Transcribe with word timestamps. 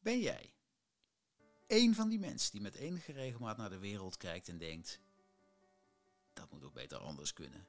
Ben 0.00 0.20
jij 0.20 0.52
één 1.66 1.94
van 1.94 2.08
die 2.08 2.18
mensen 2.18 2.52
die 2.52 2.60
met 2.60 2.74
enige 2.74 3.12
regelmaat 3.12 3.56
naar 3.56 3.70
de 3.70 3.78
wereld 3.78 4.16
kijkt 4.16 4.48
en 4.48 4.58
denkt: 4.58 5.00
dat 6.32 6.50
moet 6.50 6.64
ook 6.64 6.74
beter 6.74 6.98
anders 6.98 7.32
kunnen? 7.32 7.66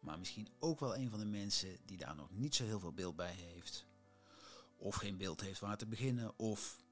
Maar 0.00 0.18
misschien 0.18 0.48
ook 0.58 0.80
wel 0.80 0.96
een 0.96 1.10
van 1.10 1.18
de 1.18 1.26
mensen 1.26 1.78
die 1.84 1.96
daar 1.96 2.16
nog 2.16 2.30
niet 2.30 2.54
zo 2.54 2.64
heel 2.64 2.80
veel 2.80 2.92
beeld 2.92 3.16
bij 3.16 3.32
heeft. 3.32 3.86
Of 4.76 4.94
geen 4.94 5.16
beeld 5.16 5.40
heeft 5.40 5.60
waar 5.60 5.76
te 5.76 5.86
beginnen, 5.86 6.38
of 6.38 6.82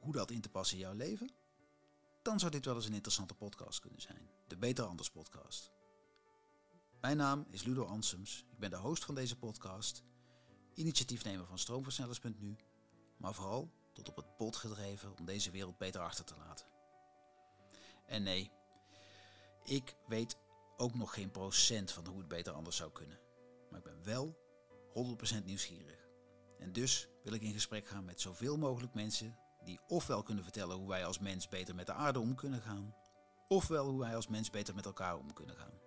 hoe 0.00 0.12
dat 0.12 0.30
in 0.30 0.40
te 0.40 0.48
passen 0.48 0.76
in 0.76 0.82
jouw 0.82 0.94
leven? 0.94 1.30
Dan 2.22 2.38
zou 2.38 2.50
dit 2.50 2.64
wel 2.64 2.74
eens 2.74 2.86
een 2.86 2.94
interessante 2.94 3.34
podcast 3.34 3.80
kunnen 3.80 4.00
zijn. 4.00 4.30
De 4.46 4.56
Beter 4.56 4.84
Anders 4.84 5.10
podcast. 5.10 5.70
Mijn 7.00 7.16
naam 7.16 7.46
is 7.50 7.62
Ludo 7.62 7.84
Ansems. 7.84 8.44
Ik 8.50 8.58
ben 8.58 8.70
de 8.70 8.76
host 8.76 9.04
van 9.04 9.14
deze 9.14 9.36
podcast, 9.36 10.02
initiatiefnemer 10.74 11.46
van 11.46 11.58
stroomversnellers.nu, 11.58 12.56
maar 13.16 13.34
vooral 13.34 13.70
tot 13.92 14.08
op 14.08 14.16
het 14.16 14.36
pot 14.36 14.56
gedreven 14.56 15.18
om 15.18 15.24
deze 15.24 15.50
wereld 15.50 15.78
beter 15.78 16.00
achter 16.00 16.24
te 16.24 16.34
laten. 16.36 16.66
En 18.06 18.22
nee, 18.22 18.50
ik 19.64 19.96
weet 20.06 20.36
ook 20.76 20.94
nog 20.94 21.14
geen 21.14 21.30
procent 21.30 21.92
van 21.92 22.06
hoe 22.06 22.18
het 22.18 22.28
beter 22.28 22.52
anders 22.52 22.76
zou 22.76 22.92
kunnen. 22.92 23.18
Maar 23.70 23.78
ik 23.78 23.84
ben 23.84 24.04
wel 24.04 24.38
100% 25.40 25.44
nieuwsgierig. 25.44 26.08
En 26.58 26.72
dus 26.72 27.08
wil 27.22 27.32
ik 27.32 27.42
in 27.42 27.52
gesprek 27.52 27.86
gaan 27.86 28.04
met 28.04 28.20
zoveel 28.20 28.56
mogelijk 28.56 28.94
mensen 28.94 29.38
die 29.64 29.80
ofwel 29.88 30.22
kunnen 30.22 30.44
vertellen 30.44 30.76
hoe 30.76 30.88
wij 30.88 31.06
als 31.06 31.18
mens 31.18 31.48
beter 31.48 31.74
met 31.74 31.86
de 31.86 31.92
aarde 31.92 32.18
om 32.18 32.34
kunnen 32.34 32.62
gaan, 32.62 32.94
ofwel 33.48 33.88
hoe 33.88 34.00
wij 34.00 34.16
als 34.16 34.28
mens 34.28 34.50
beter 34.50 34.74
met 34.74 34.84
elkaar 34.84 35.16
om 35.18 35.32
kunnen 35.32 35.56
gaan. 35.56 35.80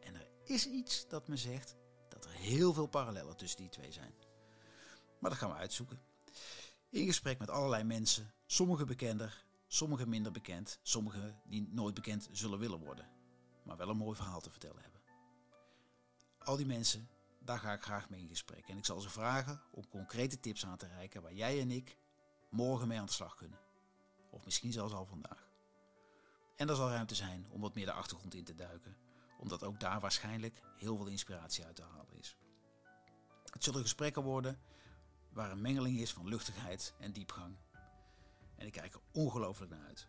En 0.00 0.14
er 0.14 0.28
is 0.44 0.66
iets 0.66 1.08
dat 1.08 1.28
me 1.28 1.36
zegt 1.36 1.76
dat 2.08 2.24
er 2.24 2.30
heel 2.30 2.72
veel 2.72 2.86
parallellen 2.86 3.36
tussen 3.36 3.58
die 3.58 3.68
twee 3.68 3.92
zijn. 3.92 4.14
Maar 5.18 5.30
dat 5.30 5.38
gaan 5.38 5.50
we 5.50 5.56
uitzoeken. 5.56 6.00
In 6.90 7.06
gesprek 7.06 7.38
met 7.38 7.50
allerlei 7.50 7.84
mensen, 7.84 8.32
sommige 8.46 8.84
bekender, 8.84 9.44
sommige 9.66 10.06
minder 10.06 10.32
bekend, 10.32 10.78
sommige 10.82 11.34
die 11.44 11.68
nooit 11.70 11.94
bekend 11.94 12.28
zullen 12.32 12.58
willen 12.58 12.78
worden, 12.78 13.08
maar 13.64 13.76
wel 13.76 13.88
een 13.88 13.96
mooi 13.96 14.16
verhaal 14.16 14.40
te 14.40 14.50
vertellen 14.50 14.82
hebben. 14.82 15.00
Al 16.38 16.56
die 16.56 16.66
mensen, 16.66 17.08
daar 17.40 17.58
ga 17.58 17.72
ik 17.72 17.82
graag 17.82 18.10
mee 18.10 18.20
in 18.20 18.28
gesprek 18.28 18.68
en 18.68 18.76
ik 18.76 18.84
zal 18.84 19.00
ze 19.00 19.10
vragen 19.10 19.62
om 19.70 19.88
concrete 19.88 20.40
tips 20.40 20.66
aan 20.66 20.76
te 20.76 20.86
reiken 20.86 21.22
waar 21.22 21.34
jij 21.34 21.60
en 21.60 21.70
ik 21.70 21.98
morgen 22.50 22.88
mee 22.88 22.98
aan 22.98 23.06
de 23.06 23.12
slag 23.12 23.34
kunnen. 23.34 23.58
Of 24.30 24.44
misschien 24.44 24.72
zelfs 24.72 24.92
al 24.92 25.06
vandaag. 25.06 25.48
En 26.56 26.68
er 26.68 26.76
zal 26.76 26.90
ruimte 26.90 27.14
zijn 27.14 27.46
om 27.50 27.60
wat 27.60 27.74
meer 27.74 27.86
de 27.86 27.92
achtergrond 27.92 28.34
in 28.34 28.44
te 28.44 28.54
duiken, 28.54 28.96
omdat 29.38 29.64
ook 29.64 29.80
daar 29.80 30.00
waarschijnlijk 30.00 30.62
heel 30.76 30.96
veel 30.96 31.06
inspiratie 31.06 31.64
uit 31.64 31.76
te 31.76 31.82
halen 31.82 32.18
is. 32.18 32.36
Het 33.44 33.64
zullen 33.64 33.82
gesprekken 33.82 34.22
worden 34.22 34.60
waar 35.36 35.50
een 35.50 35.60
mengeling 35.60 35.98
is 35.98 36.12
van 36.12 36.28
luchtigheid 36.28 36.94
en 36.98 37.12
diepgang. 37.12 37.56
En 38.54 38.66
ik 38.66 38.72
kijk 38.72 38.94
er 38.94 39.00
ongelooflijk 39.12 39.70
naar 39.70 39.86
uit. 39.86 40.06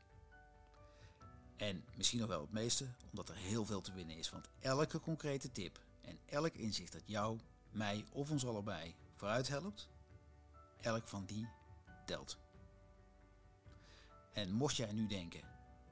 En 1.56 1.84
misschien 1.96 2.20
nog 2.20 2.28
wel 2.28 2.42
het 2.42 2.52
meeste, 2.52 2.88
omdat 3.10 3.30
er 3.30 3.36
heel 3.36 3.66
veel 3.66 3.82
te 3.82 3.94
winnen 3.94 4.18
is. 4.18 4.30
Want 4.30 4.50
elke 4.60 5.00
concrete 5.00 5.52
tip 5.52 5.80
en 6.02 6.20
elk 6.26 6.54
inzicht 6.54 6.92
dat 6.92 7.02
jou, 7.06 7.40
mij 7.72 8.06
of 8.12 8.32
ons 8.32 8.46
allebei 8.46 8.96
vooruit 9.16 9.48
helpt, 9.48 9.90
elk 10.82 11.08
van 11.08 11.26
die 11.26 11.50
telt. 12.06 12.38
En 14.34 14.52
mocht 14.52 14.76
jij 14.76 14.92
nu 14.92 15.08
denken, 15.08 15.42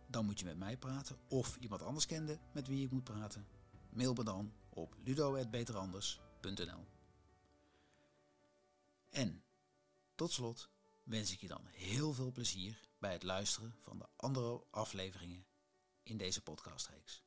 dan 0.08 0.26
moet 0.26 0.40
je 0.40 0.46
met 0.46 0.58
mij 0.58 0.78
praten 0.78 1.18
of 1.28 1.58
iemand 1.60 1.82
anders 1.82 2.06
kende 2.06 2.40
met 2.52 2.68
wie 2.68 2.86
ik 2.86 2.92
moet 2.92 3.04
praten, 3.04 3.48
mail 3.90 4.14
me 4.14 4.24
dan 4.24 4.54
op 4.70 4.96
ludo.beteranders.nl. 5.04 6.95
En 9.16 9.44
tot 10.16 10.32
slot 10.32 10.70
wens 11.04 11.32
ik 11.32 11.40
je 11.40 11.48
dan 11.48 11.66
heel 11.66 12.14
veel 12.14 12.32
plezier 12.32 12.90
bij 12.98 13.12
het 13.12 13.24
luisteren 13.24 13.76
van 13.82 13.98
de 13.98 14.08
andere 14.16 14.64
afleveringen 14.70 15.46
in 16.04 16.18
deze 16.18 16.42
podcastreeks. 16.42 17.25